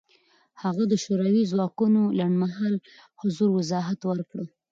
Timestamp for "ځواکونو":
1.51-2.01